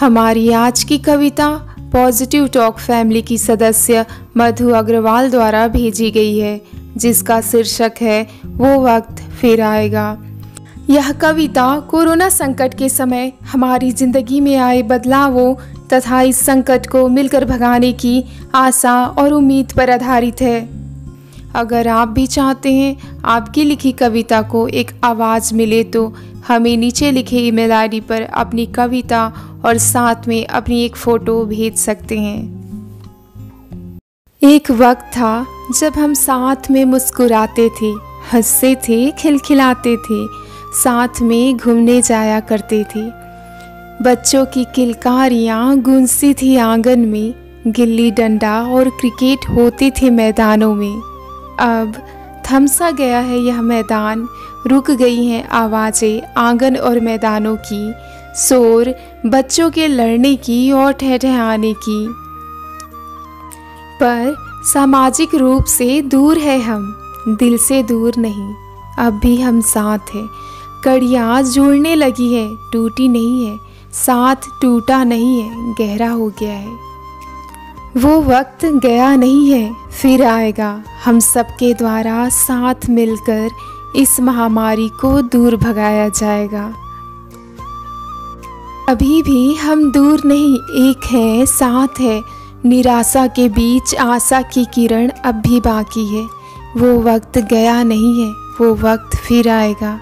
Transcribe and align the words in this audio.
हमारी 0.00 0.50
आज 0.50 0.82
की 0.84 0.98
कविता 0.98 1.48
पॉजिटिव 1.92 2.46
टॉक 2.48 2.78
फैमिली 2.78 3.22
की 3.22 3.38
सदस्य 3.38 4.04
मधु 4.36 4.70
अग्रवाल 4.70 5.30
द्वारा 5.30 5.68
भेजी 5.68 6.10
गई 6.10 6.38
है, 6.38 6.60
जिसका 6.96 7.40
शीर्षक 7.40 7.92
है, 8.00 8.22
वो 8.46 8.74
वक्त 8.84 9.22
फिर 9.40 9.60
आएगा। 9.60 10.06
यह 10.90 11.12
कविता 11.12 11.78
कोरोना 11.80 12.28
संकट 12.28 12.74
के 12.74 12.88
समय 12.88 13.32
हमारी 13.42 13.92
ज़िंदगी 13.92 14.40
में 14.40 14.56
आए 14.56 14.82
बदलावों 14.82 15.54
तथा 15.92 16.22
इस 16.22 16.44
संकट 16.46 16.86
को 16.86 17.08
मिलकर 17.08 17.44
भगाने 17.44 17.92
की 17.92 18.24
आशा 18.54 19.04
और 19.06 19.32
उम्मीद 19.32 19.72
पर 19.72 19.90
आधारित 19.90 20.40
है। 20.40 20.83
अगर 21.54 21.88
आप 21.88 22.08
भी 22.08 22.26
चाहते 22.26 22.72
हैं 22.72 23.22
आपकी 23.24 23.64
लिखी 23.64 23.92
कविता 23.92 24.42
को 24.42 24.68
एक 24.68 24.90
आवाज़ 25.04 25.54
मिले 25.54 25.84
तो 25.84 26.14
हमें 26.48 26.76
नीचे 26.76 27.10
लिखे 27.10 27.38
ईमेल 27.38 27.72
आईडी 27.72 28.00
पर 28.00 28.22
अपनी 28.22 28.66
कविता 28.66 29.32
और 29.64 29.78
साथ 29.78 30.28
में 30.28 30.46
अपनी 30.46 30.84
एक 30.84 30.96
फ़ोटो 30.96 31.44
भेज 31.44 31.76
सकते 31.76 32.18
हैं। 32.18 32.64
एक 34.42 34.70
वक्त 34.70 35.02
था 35.02 35.46
जब 35.80 35.92
हम 35.92 36.14
साथ 36.14 36.70
में 36.70 36.84
मुस्कुराते 36.84 37.68
थे, 37.68 37.92
हँसते 38.32 38.74
थे, 38.74 39.10
खिलखिलाते 39.10 39.96
थे, 39.96 40.26
साथ 40.82 41.20
में 41.22 41.56
घूमने 41.56 42.02
जाया 42.02 42.40
करते 42.40 42.84
थे। 42.84 43.24
बच्चों 44.04 44.44
की 44.46 44.64
किलकारियाँ 44.64 45.78
गूंजती 45.78 46.34
थी 46.34 46.56
आँगन 46.56 47.00
में, 47.00 47.34
गिल्ली 47.66 48.10
डंडा 48.10 48.62
और 48.62 48.88
क्रिकेट 48.88 49.48
होते 49.48 49.90
थे 49.90 50.10
मैदानों 50.10 50.74
में। 50.74 51.13
अब 51.60 51.94
थमसा 52.50 52.90
गया 52.90 53.18
है 53.18 53.38
यह 53.38 53.62
मैदान। 53.62 54.28
रुक 54.66 54.90
गई 54.90 55.26
हैं 55.26 55.48
आवाज़ें 55.48 56.34
आँगन 56.36 56.76
और 56.76 57.00
मैदानों 57.00 57.56
की। 57.56 57.94
शोर 58.36 58.94
बच्चों 59.26 59.70
के 59.70 59.88
लड़ने 59.88 60.36
की 60.36 60.72
और 60.72 60.92
ठहठहाने 60.92 61.72
की। 61.72 62.08
पर 64.00 64.36
सामाजिक 64.72 65.34
रूप 65.34 65.64
से 65.64 66.02
दूर 66.02 66.38
है 66.38 66.60
हम, 66.60 66.94
दिल 67.28 67.58
से 67.58 67.82
दूर 67.82 68.12
नहीं। 68.18 68.54
अब 68.98 69.20
भी 69.22 69.40
हम 69.40 69.60
साथ 69.60 69.98
हैं। 70.14 70.28
कड़ियाँ 70.84 71.42
जुड़ने 71.42 71.94
लगी 71.94 72.34
है, 72.34 72.56
टूटी 72.72 73.08
नहीं 73.08 73.46
है। 73.46 73.58
साथ 73.92 74.36
टूटा 74.62 75.04
नहीं 75.04 75.42
है, 75.42 75.74
गहरा 75.74 76.10
हो 76.10 76.32
गया 76.38 76.52
है। 76.52 76.93
वो 77.96 78.20
वक्त 78.22 78.64
गया 78.64 79.16
नहीं 79.16 79.52
है, 79.52 79.74
फिर 80.02 80.24
आएगा। 80.24 80.82
हम 81.04 81.20
सबके 81.20 81.74
द्वारा 81.74 82.28
साथ 82.28 82.88
मिलकर 82.90 83.50
इस 83.96 84.20
महामारी 84.20 84.88
को 84.88 85.22
दूर 85.22 85.56
भगाया 85.56 86.08
जाएगा। 86.08 86.74
अभी 88.88 89.22
भी 89.22 89.54
हम 89.54 89.92
दूर 89.92 90.22
नहीं, 90.24 90.54
एक 90.90 91.06
है, 91.06 91.46
साथ 91.46 92.00
है। 92.00 92.22
निराशा 92.64 93.26
के 93.26 93.48
बीच 93.48 93.94
आशा 93.94 94.42
की 94.42 94.64
किरण 94.64 95.08
अब 95.08 95.34
भी 95.34 95.60
बाकी 95.60 96.06
है। 96.06 96.26
वो 96.76 97.02
वक्त 97.02 97.38
गया 97.38 97.82
नहीं 97.82 98.24
है, 98.24 98.30
वो 98.30 98.74
वक्त 98.74 99.16
फिर 99.16 99.48
आएगा। 99.48 100.00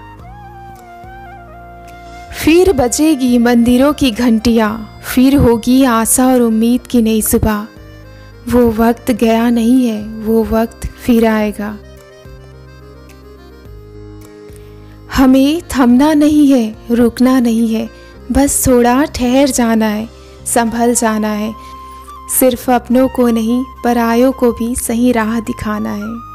फिर 2.43 2.73
बजेगी 2.73 3.37
मंदिरों 3.37 3.93
की 3.93 4.11
घंटियाँ, 4.11 5.01
फिर 5.15 5.35
होगी 5.35 5.83
आशा 5.83 6.27
और 6.27 6.41
उम्मीद 6.41 6.87
की 6.87 7.01
नई 7.01 7.21
सुबह। 7.21 7.67
वो 8.49 8.71
वक्त 8.71 9.11
गया 9.11 9.49
नहीं 9.49 9.87
है, 9.87 10.03
वो 10.03 10.43
वक्त 10.43 10.87
फिर 10.87 11.25
आएगा। 11.25 11.77
हमें 15.15 15.61
थमना 15.61 16.13
नहीं 16.13 16.51
है, 16.51 16.75
रुकना 16.91 17.39
नहीं 17.39 17.75
है, 17.75 17.89
बस 18.31 18.67
थोड़ा 18.67 19.05
ठहर 19.05 19.47
जाना 19.49 19.85
है, 19.85 20.09
संभल 20.45 20.93
जाना 20.93 21.27
है। 21.27 21.53
सिर्फ़ 22.39 22.71
अपनों 22.71 23.07
को 23.07 23.29
नहीं, 23.29 23.65
परायों 23.83 24.31
को 24.31 24.51
भी 24.51 24.75
सही 24.75 25.11
राह 25.11 25.39
दिखाना 25.39 25.93
है। 25.93 26.33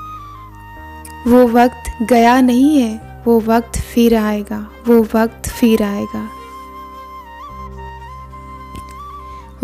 वो 1.31 1.49
वक्त 1.49 2.05
गया 2.09 2.41
नहीं 2.41 2.79
है, 2.79 3.23
वो 3.27 3.41
वक्त 3.41 3.81
फिर 3.81 4.17
आएगा, 4.17 4.71
वो 4.89 5.09
वक्त 5.15 5.49
फिर 5.49 5.83
आएगा। 5.83 6.31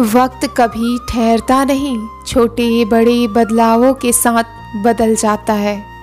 वक्त 0.01 0.45
कभी 0.57 0.99
ठहरता 1.09 1.65
नहीं 1.65 1.97
छोटे 2.27 2.85
बड़े 2.85 3.27
बदलावों 3.29 3.93
के 3.95 4.13
साथ 4.13 4.45
बदल 4.85 5.15
जाता 5.15 5.53
है। 5.53 5.94